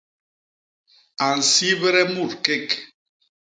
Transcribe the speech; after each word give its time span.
A 1.25 1.27
nsibde 1.37 2.01
mut 2.13 2.31
kék. 2.43 2.69